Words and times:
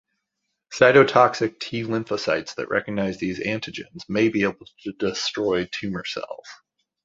Cytotoxic 0.73 1.59
T 1.59 1.83
lymphocytes 1.83 2.55
that 2.55 2.69
recognize 2.69 3.19
these 3.19 3.37
antigens 3.39 4.09
may 4.09 4.29
be 4.29 4.41
able 4.41 4.65
to 4.81 4.93
destroy 4.93 5.65
tumor 5.71 6.03
cells. 6.05 6.47